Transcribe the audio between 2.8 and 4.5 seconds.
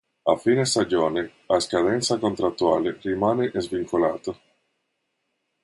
rimane svincolato.